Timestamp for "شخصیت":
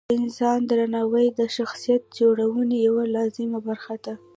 1.57-2.01